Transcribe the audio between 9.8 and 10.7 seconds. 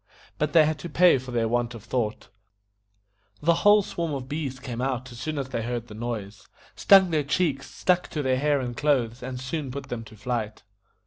them to flight.